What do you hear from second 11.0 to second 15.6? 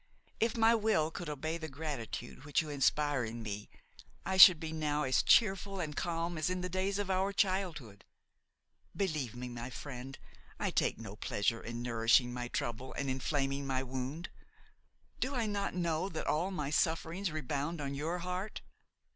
pleasure in nourishing my trouble and inflaming my wound; do I